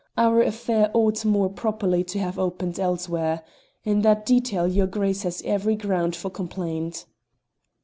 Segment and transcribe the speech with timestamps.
[0.17, 3.43] Our affair ought more properly to have opened elsewhere.
[3.83, 7.05] In that detail your Grace has every ground for complaint."